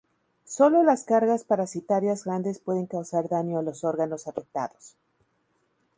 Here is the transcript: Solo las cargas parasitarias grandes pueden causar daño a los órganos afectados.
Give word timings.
Solo 0.47 0.81
las 0.81 1.03
cargas 1.03 1.43
parasitarias 1.43 2.23
grandes 2.23 2.57
pueden 2.57 2.87
causar 2.87 3.29
daño 3.29 3.59
a 3.59 3.61
los 3.61 3.83
órganos 3.83 4.27
afectados. 4.27 4.95